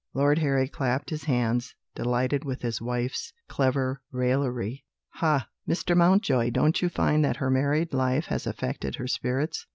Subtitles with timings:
[0.15, 5.47] Lord Harry clapped his hands, delighted with his wife's clever raillery: "Ha!
[5.69, 5.95] Mr.
[5.95, 9.67] Mountjoy, you don't find that her married life has affected her spirits!